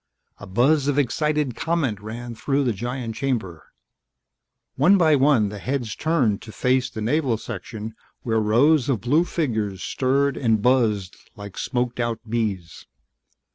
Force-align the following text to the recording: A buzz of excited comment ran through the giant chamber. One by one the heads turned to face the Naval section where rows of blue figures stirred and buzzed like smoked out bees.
A 0.39 0.47
buzz 0.47 0.87
of 0.87 0.97
excited 0.97 1.55
comment 1.55 1.99
ran 2.01 2.33
through 2.33 2.63
the 2.63 2.73
giant 2.73 3.13
chamber. 3.13 3.71
One 4.75 4.97
by 4.97 5.15
one 5.15 5.49
the 5.49 5.59
heads 5.59 5.95
turned 5.95 6.41
to 6.41 6.51
face 6.51 6.89
the 6.89 7.01
Naval 7.03 7.37
section 7.37 7.93
where 8.23 8.39
rows 8.39 8.89
of 8.89 8.99
blue 9.01 9.25
figures 9.25 9.83
stirred 9.83 10.37
and 10.37 10.59
buzzed 10.59 11.15
like 11.35 11.55
smoked 11.55 11.99
out 11.99 12.19
bees. 12.27 12.87